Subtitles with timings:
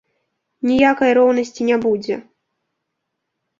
[0.69, 2.15] Ніякай роўнасці не будзе.